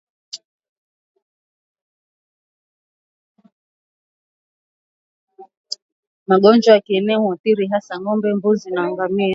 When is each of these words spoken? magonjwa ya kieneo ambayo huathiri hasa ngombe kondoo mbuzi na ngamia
magonjwa 6.27 6.73
ya 6.73 6.81
kieneo 6.81 7.15
ambayo 7.15 7.21
huathiri 7.21 7.67
hasa 7.67 8.01
ngombe 8.01 8.29
kondoo 8.31 8.37
mbuzi 8.37 8.71
na 8.71 8.91
ngamia 8.91 9.29